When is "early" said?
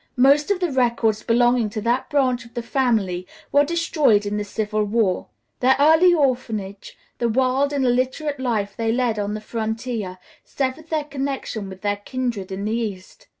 5.77-6.11